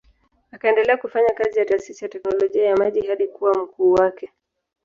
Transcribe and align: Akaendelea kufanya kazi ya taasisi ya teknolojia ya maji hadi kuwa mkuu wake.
Akaendelea 0.51 0.97
kufanya 0.97 1.33
kazi 1.33 1.59
ya 1.59 1.65
taasisi 1.65 2.05
ya 2.05 2.09
teknolojia 2.09 2.65
ya 2.65 2.77
maji 2.77 3.01
hadi 3.01 3.27
kuwa 3.27 3.53
mkuu 3.63 3.93
wake. 3.93 4.31